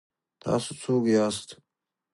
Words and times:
تاسو 0.41 0.69
څوک 0.81 1.03
یاست؟ 1.15 1.49